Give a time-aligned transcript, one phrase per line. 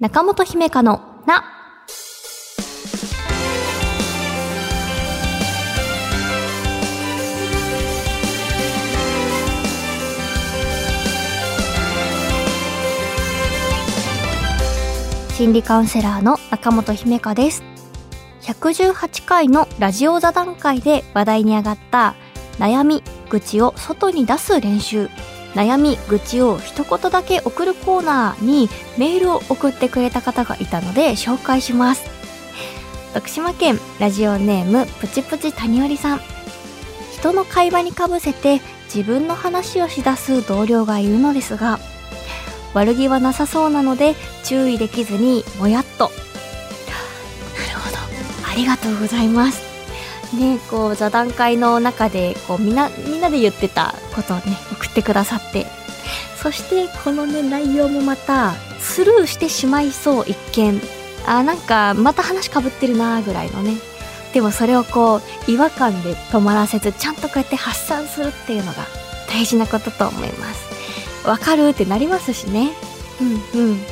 [0.00, 1.42] 中本姫香のな。
[15.34, 17.64] 心理カウンセラーの中本姫香です。
[18.42, 22.14] 118回のラジオ座談会で話題に上がった
[22.60, 25.08] 悩み、愚痴を外に出す練習。
[25.54, 32.04] 悩み、愚痴を一言だけ送るコーナーにメールを送ってくれた方がいたので紹介します。
[33.14, 36.20] 徳島県ラジオネームプチプチ谷織さん。
[37.18, 38.60] 人の会話にかぶせて
[38.94, 41.80] 自分の話をしだす同僚がいるのですが、
[42.74, 46.04] 悪気はなさそうなので注意できずにもやっと。
[46.04, 47.96] なるほど。
[48.50, 49.67] ありがとうございます。
[50.34, 55.66] ね、こう座談会の中でこうみんなみんなで言ってたことをね送ってくださって。
[56.40, 60.80] そしてこのね内容もまたスルーしてしまいそう一見
[61.26, 63.76] あなんかまた話かぶってるなぐらいのね。
[64.32, 68.84] でもそれをこう違和感で止まらせずちゃんとこうやって発散するっていうのが
[69.28, 71.26] 大事なことと思います。
[71.26, 72.72] わかるってなりますしね。
[73.20, 73.76] うんうん。
[73.78, 73.84] こ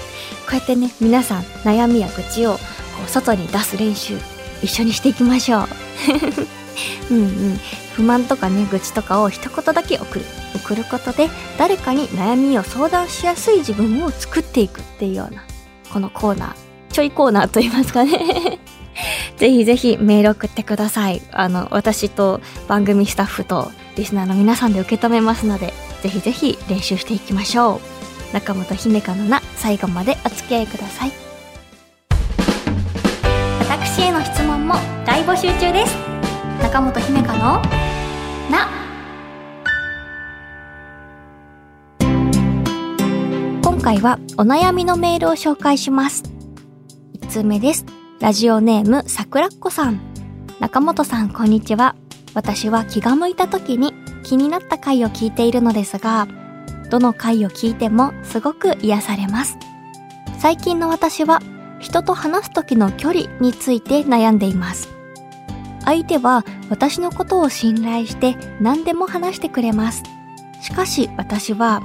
[0.52, 2.58] うやってね皆さん悩みや愚痴をこ
[3.06, 4.16] う外に出す練習
[4.62, 5.85] 一緒にしていきましょう。
[7.10, 7.60] うんうん。
[7.94, 10.24] 不満とかね愚痴とかを一言だけ送る。
[10.56, 15.44] 送ることで誰かに悩みを相談しやすい自分を作っていくっていうような
[15.92, 16.92] このコーナー。
[16.92, 18.58] ちょいコーナーと言いますかね。
[19.36, 21.22] ぜひぜひメール送ってください。
[21.32, 27.80] あの私と番組スタッフとリスナーの皆さんで受け止めますのでぜひぜひ練習していきましょ
[28.32, 28.34] う。
[28.34, 31.25] 中本姫香のな最後までお付き合いください。
[35.26, 35.96] 募集中です。
[36.62, 37.60] 中本姫香の
[38.48, 38.68] な。
[43.60, 46.22] 今回はお悩みのメールを紹介します。
[47.18, 47.86] 1通目です。
[48.20, 50.00] ラジオネームさくらっこさん。
[50.60, 51.96] 中本さんこんにちは。
[52.34, 56.28] 私は気が向いた時に気になった回を聞いているのですが
[56.88, 59.58] どの回を聞いてもすごく癒されます。
[60.38, 61.42] 最近の私は
[61.80, 64.95] 人と話す時の距離について悩んでいます。
[65.86, 70.02] 相手は私のことを信頼して何でも話してくれます。
[70.60, 71.80] しかし私は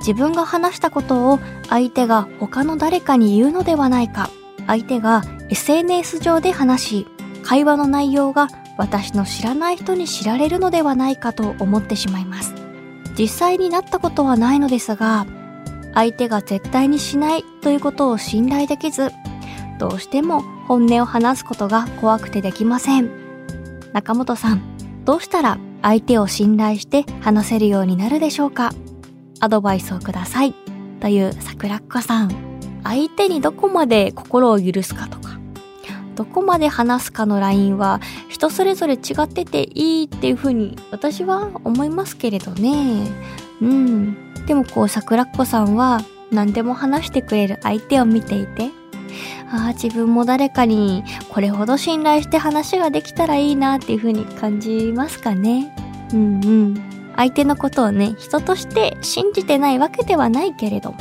[0.00, 1.38] 自分が話したことを
[1.70, 4.28] 相手が他の誰かに言うのではないか。
[4.66, 7.06] 相手が SNS 上で話し
[7.42, 12.54] 会話の内容が私の知らない人に知られるのではないかと思ってしまいます。
[13.16, 15.26] 実際になったことはないのですが
[15.94, 19.12] 相手が絶対にしないということを信頼できず
[19.78, 23.23] どうしても本音を話すことが怖くてできません。
[23.94, 24.60] 中本さん
[25.04, 28.72] どうしたら相手を信頼して話せるようになるでしょうか？
[29.38, 30.52] アドバイスをください。
[30.98, 32.30] という桜っ子さん
[32.82, 35.38] 相手にどこまで心を許すかとか
[36.16, 43.06] どこまで話すかのラインは人それぞれ違ってていいっていうふうに私は思いますけれどね。
[43.60, 44.34] うん。
[44.46, 46.00] でもこう桜っ子さんは
[46.32, 48.70] 何でも話してくれる相手を見ていて
[49.50, 55.74] ああ自分も誰かにこれほど信頼して話ができたらいいなっていう風に感じますかね。
[56.12, 56.94] うんうん。
[57.16, 60.98] 相手のことをね人として信じてないわけではないけれども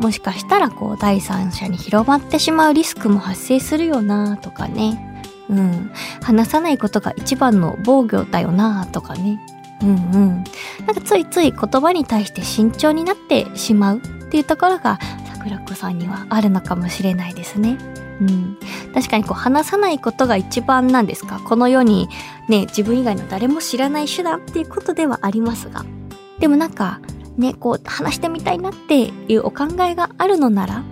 [0.00, 5.08] もしかしたらこう第三者に広まってしまうリスクも発生するよなとかね。
[5.48, 5.92] うん。
[6.22, 9.38] 話さないことが一番の防御だよなとかね。
[9.82, 10.44] うんうん。
[10.86, 14.00] なんかついつい言葉に対して慎重になってしまうっ
[14.30, 14.98] ていうところが
[15.42, 17.76] 桜子さんにはあるのかもしれないですね。
[18.20, 18.56] うん、
[18.94, 21.40] 確かにこう話さないことが一番なんですか？
[21.40, 22.08] この世に
[22.48, 25.84] ね自分以外の誰も知らない手段っていうことではありますが。
[26.38, 27.00] でもなんか
[27.36, 30.84] ねこう話してみたいなっていうお考えがあるのなら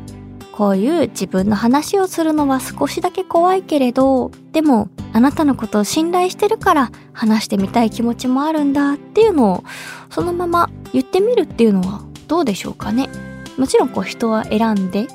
[0.53, 9.65] こういう自分の話をするのは少しだけ怖いけれどでもあなたのことを信頼してるから話してみたい気持ちもあるんだっていうのを
[10.11, 13.09] そのまま言ってみるっていうのはどうでしょうかね？
[13.57, 15.07] もちろんこう人は選んで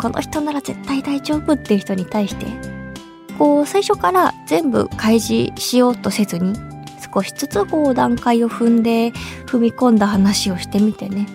[0.00, 2.46] この人なら絶対大丈夫っていう人に対して
[3.38, 6.54] こう最初から全部開示しようとせずに
[7.14, 9.12] 少しずつこう段階を踏んで
[9.46, 11.26] 踏み込んだ話をしてみてね。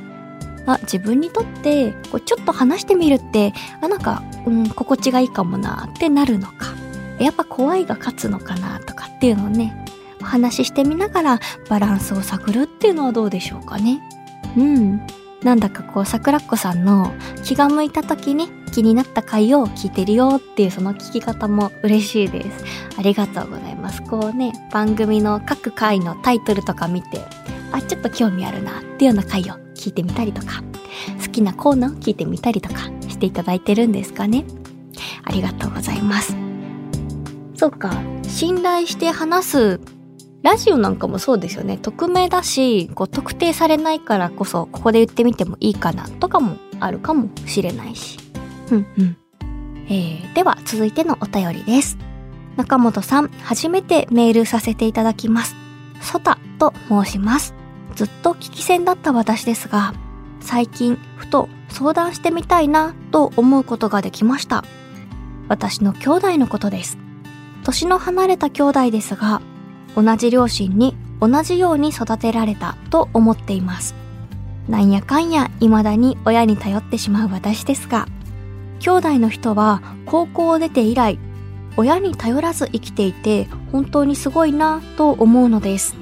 [0.65, 6.73] あ自分にとってこうちょっと話してみるってあなんか、うん、心地がいいかもなってなるのか。
[7.19, 9.85] やっぱ怖いが勝つのかなとかっていうのをね
[10.21, 11.39] お話ししてみながら
[11.69, 14.01] バランスを探るっていうのはどうでしょうかね。
[14.57, 15.01] うん。
[15.43, 17.13] なんだかこう桜っ子さんの
[17.43, 22.65] 気が向いた時に気になった回を聞いてるよっていうその聞き方も嬉しいです。
[22.97, 24.01] ありがとうございます。
[24.01, 27.21] こうね、番組の各回のタイトルとか見て、
[27.71, 30.63] あ、ちょっと興味あるなっていうような回を聞いてみたりとか、
[31.23, 34.45] 好きなコーナーを聞いてみたりとかしていただいてるんですかね。
[35.23, 36.35] ありがとうございます。
[37.55, 37.93] そうか、
[38.23, 39.79] 信頼して話す
[40.43, 41.77] ラジオなんかもそうですよね。
[41.77, 48.19] 匿名だし、こう特定されないからこそ、ここで言ってみてもいいかなとかもあるかもしれないし。
[48.69, 49.17] うんうん。
[49.87, 51.97] えー、では続いてのお便りです。
[52.57, 55.55] 中本さん、初めてメールさせていただきます。
[56.01, 57.55] ソタと申します。
[57.95, 59.93] ずっと聞き戦だった私ですが、
[60.41, 64.65] 最近ふと相談してみたいなと思うことができました。
[65.47, 66.97] 私の兄弟のことです。
[67.63, 69.41] 年の離れた兄弟ですが、
[69.95, 73.95] 同じ両親に同じように育てられたと思っています。
[74.67, 78.07] なんやかんや未だに親に頼ってしまう私ですが、
[78.79, 81.19] 兄弟の人は高校を出て以来、
[81.77, 85.95] 親に頼らず生きていて本当にすごいなと思うのです。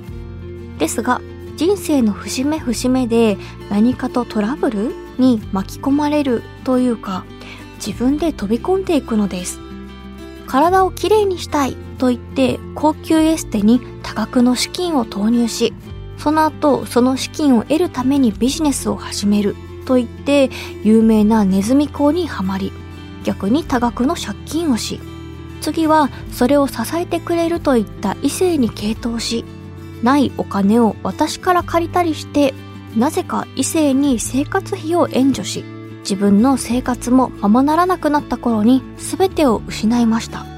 [0.79, 1.21] ですが、
[1.57, 3.37] 人生の節目節目で
[3.69, 7.23] 何かとトラブルに巻き込まれるというか、
[7.85, 9.59] 自分で飛び込んでいくのです。
[10.51, 15.73] 体をきれいにしたいと言って高級エステに多額の資金を投入し、
[16.17, 19.55] その後その資金を得るためにビジネスを始める
[19.85, 20.49] と言って
[20.83, 22.73] 有名なネズミ講にはまり、
[23.23, 24.99] 逆に多額の借金をし、
[25.61, 29.45] 次はそれを支えてくれるといった異性に傾倒し、
[30.03, 32.53] ないお金を私から借りたりして、
[32.97, 35.63] なぜか異性に生活費を援助し、
[36.01, 40.51] 自分の生活もままならなくなった頃に全てを失いました。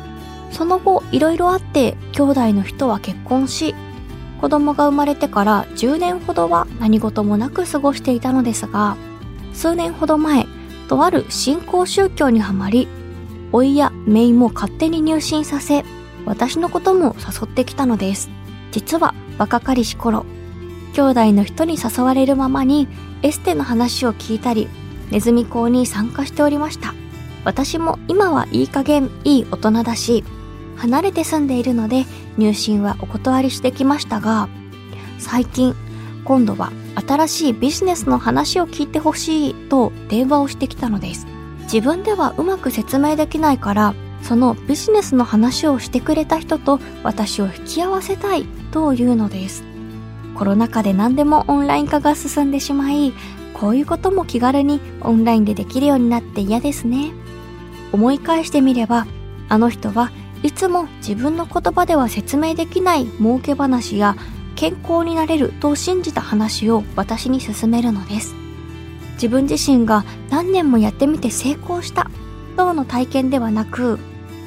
[0.53, 3.73] その後いろいろあって兄弟の人は結婚し
[4.39, 8.95] 子供が生まれてから10年ほどは何事もなく過ごしていたのですが
[9.53, 10.45] 数年ほど前
[10.87, 12.87] とある新興宗教にはまり
[13.51, 15.83] 老いや姪も勝手に入信させ
[16.25, 18.29] 私のことも誘ってきたのです
[18.71, 20.25] 実は若かりし頃
[20.93, 22.87] 兄弟の人に誘われるままに
[23.23, 24.67] エステの話を聞いたり
[25.13, 26.93] ネズミ講に参加しておりました
[27.45, 30.25] 私も今はいい加減いい大人だし
[30.75, 32.05] 離れて住んでいるので
[32.37, 34.49] 入信はお断りしてきましたが、
[35.19, 35.75] 最近
[36.25, 36.71] 今度は
[37.07, 41.27] 新しいビジネスの話を聞いてほしいと電話をしてきたのです。
[41.63, 49.63] 自分ではうまく説明できないから、そのビジネスの話をしてくれた人と私を引き合わせたいというのです。
[50.35, 53.13] コロナ禍で何でもオンライン化が進んでしまい、
[53.53, 57.11] こういうことも気軽にオンラインでできるようになって嫌ですね。
[57.91, 59.05] 思い返してみれば、
[59.49, 60.11] あの人は
[60.41, 64.15] いつも自分の言葉では説明できない儲け話や
[64.55, 68.35] 健康になれると信じた話を私に勧めるのです。
[69.13, 72.09] 自分自身が何年もやってみて成功した
[72.57, 73.99] 等の体験ではなく、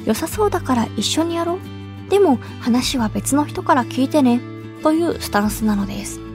[0.05, 2.09] 良さそうだから一緒にやろう。
[2.09, 4.39] でも話は別の人から聞いてね。
[4.83, 6.26] というスタンスなのです。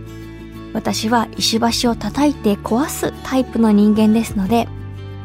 [0.73, 4.69] 私は石橋を叩いて壊すタイプの人間ですので、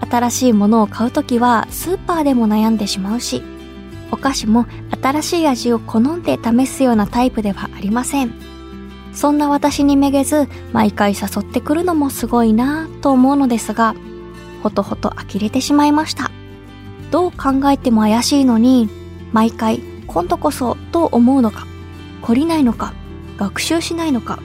[0.10, 3.42] 新しいものを買うときはスーパーでも悩んでしまうし、
[4.12, 4.66] お菓子も
[5.02, 8.34] 新しい味を好んで試すようなタイプではありません。
[9.14, 13.96] そんな私にめげず、毎回誘ってくるのもすごいなぁと思うのですが、
[14.62, 16.30] ほとほと呆れてしまいました。
[17.10, 18.90] どう考えても怪しいのに、
[19.32, 21.66] 毎回今度こそと思うのか、
[22.22, 22.94] 懲りないのか、
[23.38, 24.40] 学習しないのか。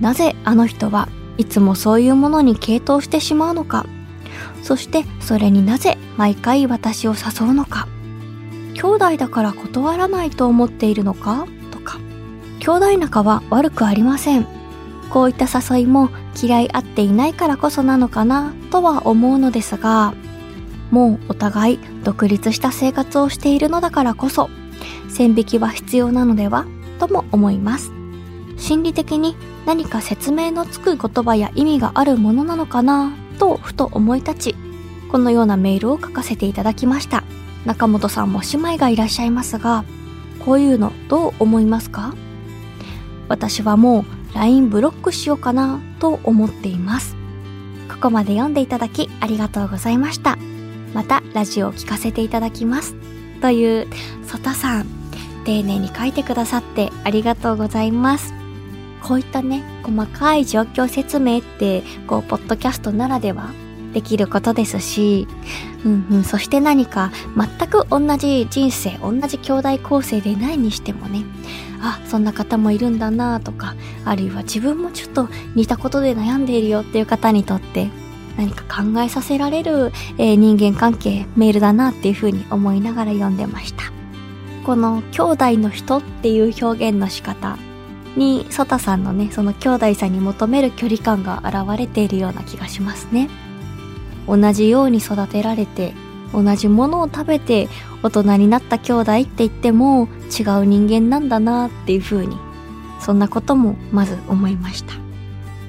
[0.00, 3.86] なぜあの人はいつもそういうものに傾倒してしまうのか？
[4.62, 7.88] そしてそれになぜ毎回私を誘うのか？
[8.74, 11.46] 兄弟だから断らないと思っているのか？
[11.70, 11.98] とか、
[12.60, 14.46] 兄弟仲は悪くありません。
[15.10, 16.08] こういった誘いも
[16.40, 18.54] 嫌い合っていないからこそなのかな？
[18.70, 20.14] とは思うのですが、
[20.90, 24.48] もうお互い独立した生活をしているのだからこそ、
[25.08, 26.64] 線引きは必要なのでは？
[26.98, 27.92] とも思います。
[28.60, 29.34] 心理的に
[29.66, 34.54] 何か説明のつく言葉や意味があるものなのかなとふと思い立ち、
[35.10, 37.24] このようなメールを書かせていただきました。
[37.64, 39.84] 中本さんも姉妹がいらっしゃいますが、
[40.44, 42.14] こういうのどう思いますか？
[43.28, 47.16] 私はもう LINE ブロックしようかなと思っています。
[47.88, 50.38] ここまで読んでいただきありがとうございました。
[50.94, 52.94] またラジオを聞かせていただきます。
[53.40, 53.86] という、
[54.26, 54.86] ソタさん、
[55.44, 58.34] 丁寧に書いてくださってありがとうございます。
[59.02, 63.50] こういったね、細かい状況説明って、こう、ポッドキャストならでは
[63.92, 65.26] できることですし、
[65.84, 71.24] うんうん、そして何か全く同じ人生、同じ兄弟構成でないにしてもね、
[71.80, 77.88] あ、そんな方もいるんだなとか、あるいは自分もちょっと似たことで悩んでいるよっていう方にとって
[78.36, 83.84] 何か考えさせられる、えー、人間関係、メールだなっていうふうに思いながら読んでました。
[84.64, 87.56] この兄弟の人っていう表現の仕方
[88.16, 93.28] に、ソタさんのね、その兄弟さんに求める距離感が現れているような気がしますね。
[94.30, 95.92] 同じように育てられて
[96.32, 97.68] 同じものを食べて
[98.02, 102.36] 大人になった兄弟って言っても違う人間なんだなっていう風に
[103.00, 104.94] そんなこともまず思いました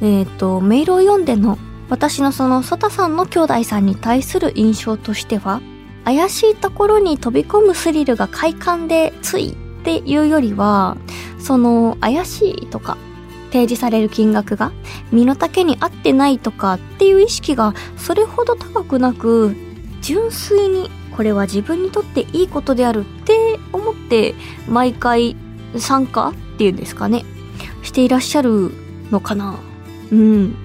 [0.01, 1.57] えっ、ー、とメールを読んでの
[1.89, 5.61] 私のそのソタさんの兄弟さんに対する印象としては
[6.05, 10.95] 怪しいところに飛び込むスリルが快感でついっていうよりは
[11.39, 12.97] その怪しいとか
[13.47, 14.71] 提示される金額が
[15.11, 19.55] 身の丈に合ってないとかっていう意識がそれほど高くなく
[20.01, 24.35] 純粋にこれは自分にとっていいことであるって思って
[24.69, 25.35] 毎回
[25.77, 27.25] 参加っていうんですかね
[27.83, 28.71] していらっしゃる
[29.11, 29.59] のかな。
[30.11, 30.55] うん。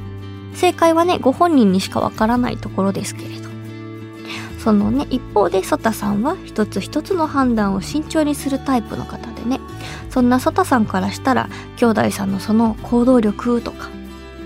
[0.54, 3.45] 正解はねご本人にしかわからないところですけれど。
[4.66, 9.60] そのね一方でソタさんは一つ一つの判断を慎重にするタイプの方でね
[10.10, 13.90] そんなソタさんからしたら兄弟さんのその行動力とか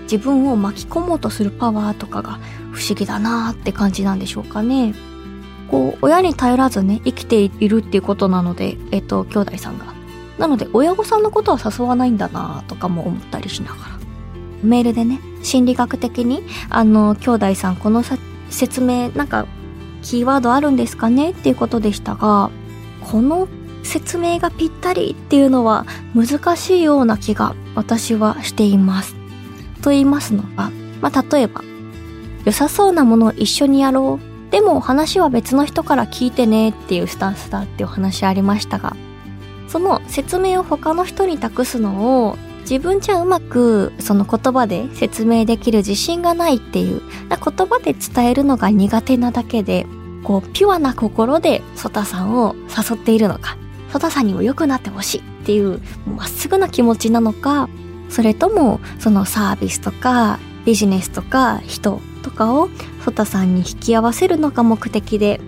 [0.03, 2.37] 自分を巻き込もうとするパワーとかが
[2.71, 4.93] 不思議だなーって感じなんでしょうかね。
[5.69, 9.85] こう、親に頼らずね、生きているっていうことなので、えっと、兄弟さんが。
[10.37, 13.81] なので、親御さんのことは誘わないんだなとかも思ったりしながら。
[14.63, 18.03] メールでね、心理学的に、あの、兄弟さん、この
[18.49, 19.45] 説明、なんか、
[20.01, 21.31] キーワードあるんですかね？
[21.31, 22.49] っていうことでしたが、
[23.09, 23.47] この
[23.83, 29.15] 説明がぴったりっていうのは難しいような気が私はしています。
[29.81, 31.61] と言いますのは、まあ、例えば、
[32.45, 34.51] 良さそうなものを一緒にやろう。
[34.51, 38.95] でも話は別の人から聞いてねっていうスタンスだっていうお話ありましたが、
[39.67, 49.85] その説明を他の人に託すのを自分じゃうまくその言葉で説明できる自信がないっていう言葉で伝えるのが苦手なだけで
[50.23, 53.57] こうピュアな心でソタさんを誘っているのか
[53.91, 57.67] ソタさんにも良くなってほしいっていうまっすぐな気持ちなのか
[58.09, 62.69] それともそのサービスとかビジネスとか人とかを
[63.03, 65.41] ソタさんに引き合わせるのが目的で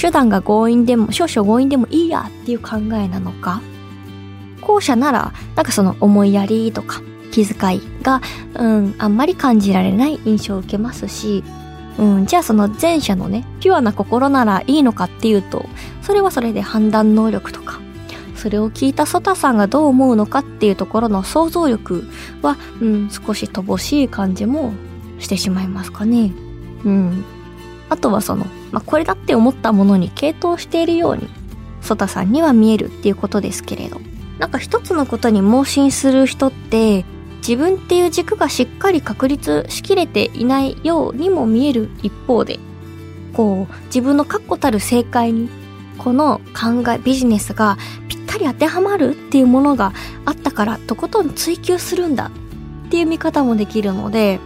[0.00, 3.62] 手段が強引でも少々強引でもいいやっていう考えなのか
[4.64, 8.20] 後者ならなんかその思いやりとか気遣いが、
[8.54, 11.44] うん、あんまり感じられない印象を受けますし、
[11.98, 15.66] うん、じゃあその前者のねピュアな心ならいいのかっていうと
[16.02, 17.80] それはそれで判断能力とか
[18.36, 22.04] それを聞いたソタさんがどう思うのかっていうところの想像力
[22.42, 24.74] は、うん、少し乏しい感じも
[25.18, 26.32] してしまいますかね。
[26.84, 27.24] うん。
[27.88, 31.28] あとはその、まあ、これだって思ったものに傾倒しているように、
[31.80, 33.98] ソタさんには見えるっていうことですけれど、
[34.38, 37.04] なんか一つのことに盲信する人って、
[37.38, 42.58] 自分っていう軸がしっかり確立しきれていないようにも見える一方で、
[43.32, 45.48] こう、自分の確固たる正解に、
[45.98, 47.76] この考え、ビジネスが
[48.34, 49.92] かり当てはまるっていうものが
[50.24, 52.32] あったからとことん追求するんだ
[52.86, 54.40] っていう見方もできるので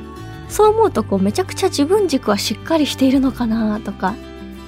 [0.50, 4.14] そう思うとこうめちゃくちゃ自分軸はしっかりしているのかなとか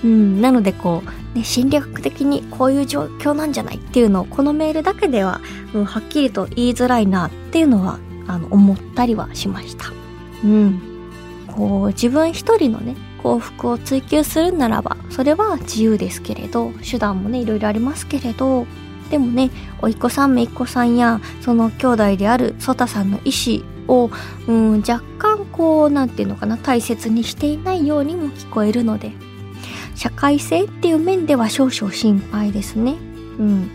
[0.05, 0.41] うん。
[0.41, 1.03] なのでこ
[1.35, 5.41] う、ね、心理学的にこういう状況なんじゃないっていうのをこのメールだけでは、
[5.75, 9.87] うん、はっきりと言いづらいなっていうのはあの思ったりはしました。
[10.45, 10.81] うん。
[11.49, 18.67] こう自分一人のね幸福を追求するならばそれは自由ですけれど手段もねいろいろありますけれど
[19.11, 19.51] でもね、
[19.83, 24.09] おいっ子さんめいっ子さんや、その兄弟であるソタさんの意思を、
[24.47, 29.13] うん、若干こう、なんていうのかな、大切にしていないようにも聞こえるので、
[30.01, 32.93] 社会性っていう面では少々心配ですね。
[33.39, 33.71] うん。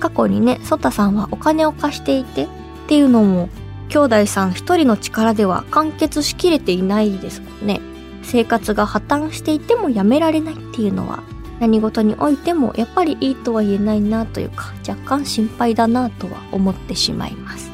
[0.00, 2.48] 過去にね、ソタさんはお金を貸していてっ
[2.88, 3.48] ていうのも、
[3.88, 7.80] 兄弟さん一人の力では完結しきれていないですもんね。
[8.24, 11.22] 生活が破綻していてもやめられないっていうのは
[11.60, 17.70] 何事においてもやっぱりいいとは言えないなというか若干心配だなとは思ってしまいます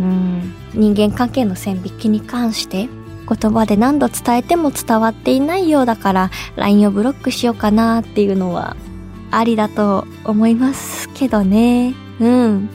[0.00, 2.88] うん人間関係の線引きに関して
[3.34, 8.76] 言葉で何度伝えても伝わっていないようだから LINE をブロックしようかなっていうのは
[9.30, 11.94] ありだと思いますけどね。
[12.20, 12.68] うん。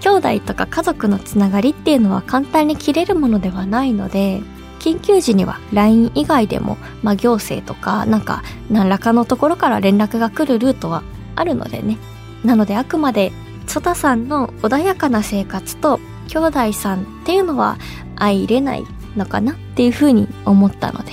[0.00, 4.40] 兄弟とか家族のつながりっていうのは簡単に切れるものではないので
[4.80, 11.04] 緊急時には LINE 以外でも、まあ、行政とかなんか何らかのところから連絡が来るルートは
[11.36, 11.98] あるのでね。
[12.44, 13.30] なのであくまで
[13.68, 17.78] ソタさんの穏やかな生活と兄弟さんっていうのは
[18.18, 18.84] 相入れない
[19.16, 21.12] のかなっていうふうに思ったので。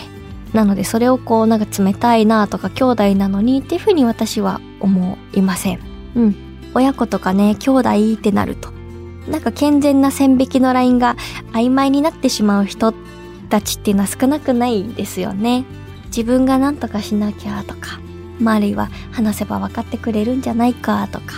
[0.53, 5.79] なのでそれをこうなんか冷たいなとか兄弟なのにっていうふうに私は思いません。
[6.15, 6.35] うん。
[6.73, 8.71] 親子とかね兄弟ってなると。
[9.27, 11.15] なんか健全な線引きのラインが
[11.53, 12.95] 曖昧になってしまう人っ
[13.49, 15.65] たちっていうのは少なくないですよね。
[16.05, 17.99] 自分が何とかしなきゃとか、
[18.39, 21.35] 周りは話せば分かってくれるんじゃないかとか、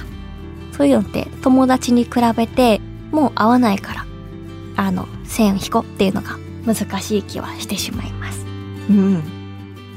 [0.71, 2.79] そういうのって友達に比べて
[3.11, 4.05] もう会わないから、
[4.77, 8.45] あの、線引こうっていうのが難しい気はしてしまいます。
[8.89, 9.23] うん。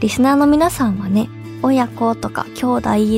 [0.01, 1.29] リスナーの皆さんはね、
[1.63, 2.67] 親子とか兄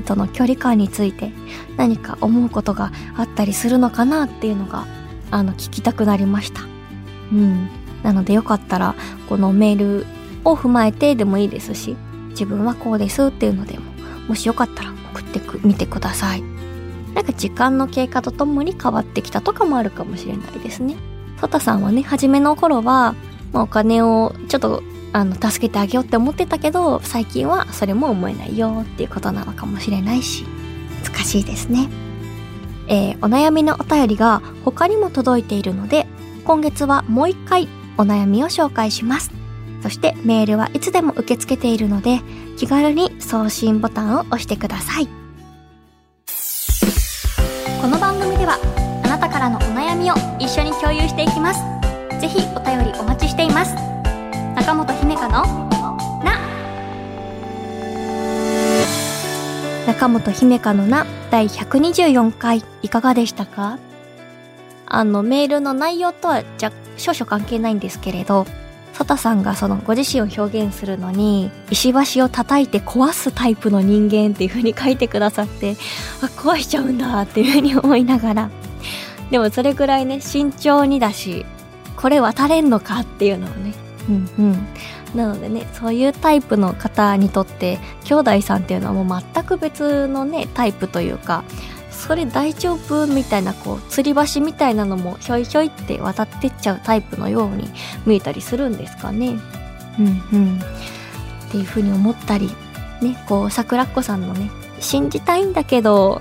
[0.00, 1.32] 弟との距離感について
[1.76, 4.86] 何か思うことがあったりするのかなっていうのが、
[5.30, 6.62] あの、聞きたくなりました。
[7.32, 7.68] うん。
[8.02, 8.94] なのでよかったら、
[9.28, 10.06] このメール
[10.44, 11.96] を踏まえてでもいいですし、
[12.30, 13.84] 自分はこうですっていうのでも、
[14.28, 16.42] もしよかったら送ってく、みてください。
[17.14, 20.96] なんか時間の経過とともに変わってきたとかもあるかもしれないですね。
[21.40, 23.14] ソタさんはね、初めの頃は、
[23.52, 30.44] まあ、お金をちょっと、あの、助けてあげようって思ってたけど、最近はそれも思えないよっていうことなのかもしれないし、
[31.04, 31.88] 難しいですね。
[32.88, 36.06] えー、お悩みのお便りが他にも届いているので、
[36.44, 39.30] 今月はもう一回お悩みを紹介します。
[39.82, 42.20] そしてメールはいつでも受け付けているので、
[42.56, 45.26] 気軽に送信ボタンを押してください。
[47.86, 48.58] この番組では
[49.04, 51.75] あなたからのお悩みを一緒に共有していきます
[52.20, 53.74] ぜひお便りお待ちしています。
[54.54, 55.44] 中本姫香の
[56.24, 56.38] な。
[59.86, 63.78] 中本姫香のな第124回いかがでしたか？
[64.86, 68.46] あのメールの内容とはじゃ少々関係ないんですけれど
[68.94, 75.76] ソタさんがそのご自身を表現するのに石橋を叩いて壊すタイプの人間っていう風に書いてくださって
[76.22, 78.50] あ壊しちゃうんだっていう風に思いながら。
[79.30, 81.44] でもそれぐらいね慎重にだし
[81.96, 83.74] これ渡れんのかっていうのをね
[84.08, 84.66] うんうん
[85.14, 91.44] なのでねそういうタイプの方にとって兄弟さんっていうのはもう全く別のねタイプというか
[91.90, 97.68] それ大丈夫みたいなこう吊り橋みたいなのもひょいひょいって渡ってっちゃうタイプのように
[98.04, 99.38] 見えたりするんですかね。
[99.98, 100.60] うんうん。
[101.48, 102.50] っていうふうに思ったり
[103.00, 106.20] ねこう桜っ子さんのね信じたいんだけど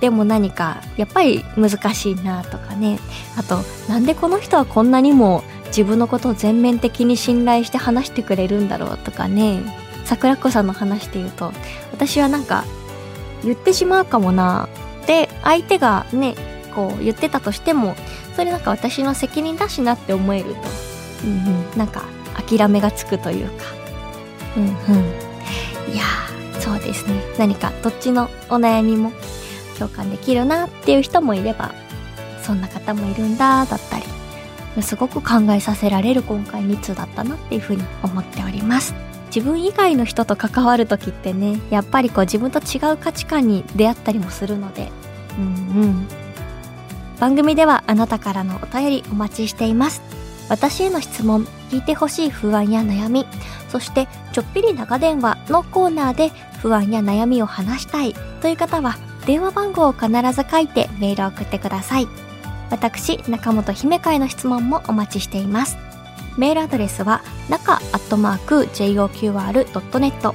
[0.00, 2.98] でも何かやっぱり難しいなとかね。
[3.36, 3.58] あと
[3.88, 9.60] なんでこの人はこんなにも自分のことを全面的に信頼して話してくれるんだろうとかね。
[10.04, 11.52] 桜っ子さんの話で言うと
[11.92, 12.64] 私はなんか
[13.44, 14.68] 言ってしまうかもな
[15.06, 16.34] で相手がね
[16.74, 17.94] こう言ってたとしても
[18.34, 20.60] それなんか私の責任だしなって思えると、
[21.24, 22.04] うんうん、なんか
[22.48, 23.64] 諦めがつくというか。
[24.56, 24.72] うんうん。
[25.92, 27.22] いやーそうですね。
[27.38, 29.12] 何かどっちのお悩みも
[29.82, 31.72] 共感できるなっていう人もいれば
[32.42, 34.04] そんな方もいるんだだったり。
[34.80, 38.94] すごく考えさせられる今回2通だったなっていうふうに思っております。
[39.26, 44.90] 自分以外の人と関わる時ってねやっぱりこう自分と違う価値観に出会ったりもするので。
[45.38, 46.06] うんうん。
[47.20, 50.02] 番組ではあなたからのお便りお待ちしています。
[50.48, 53.26] 私への質問聞いてほしい不安や悩み
[53.68, 62.08] そしてちょっぴり長電話のコーナーで不安や悩みを話したいという方は電話番号を必ず書いてメールを送ってください。
[62.70, 65.76] 私中本姫会の質問もお待ちしています。
[66.38, 70.34] メールアドレスは中アットマーク JOQR.net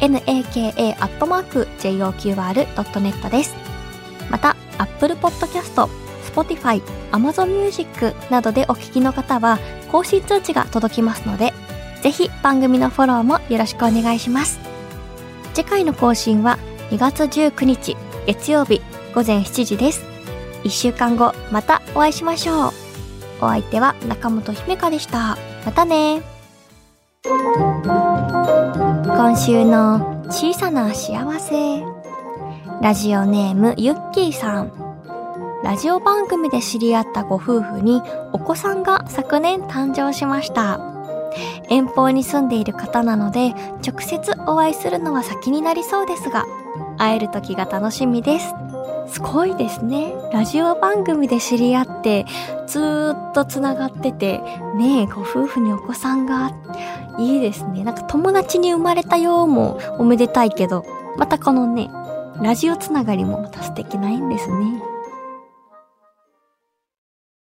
[0.00, 3.54] naka アットマーク JOQR.net です。
[4.30, 5.88] また Apple Podcast、
[6.24, 9.58] Spotify、Amazon Music などでお聞きの方は
[9.90, 11.52] 更新通知が届きますので
[12.02, 14.58] ぜひ番組のフォローもよろしくお願いします。
[15.54, 16.58] 次回の更新は
[16.92, 18.82] 2月19日月曜日
[19.14, 20.04] 午前7時です。
[20.62, 22.72] 1週間後またお会いしましょう。
[23.40, 25.38] お相手は中本姫香でした。
[25.64, 26.20] またね。
[27.24, 31.82] 今週の小さな幸せ。
[32.82, 34.70] ラジオネームゆっきーさん。
[35.64, 38.02] ラジオ番組で知り合ったご夫婦に
[38.34, 40.78] お子さんが昨年誕生しました。
[41.70, 46.44] 遠方に住んでいる方なので直接お会いするのは先になりそうですが
[46.98, 48.54] 会える時が楽しみです
[49.12, 50.14] すごいですね。
[50.32, 52.24] ラジオ番組で知り合って、
[52.66, 54.38] ずーっと繋がってて、
[54.74, 56.52] ねえ、ご夫婦にお子さんが、
[57.18, 57.84] いいですね。
[57.84, 60.86] なんか友達に生まれたよもおめでたいけど、
[61.18, 61.90] またこのね、
[62.40, 64.82] ラジオつながりもまた素敵な縁ですね。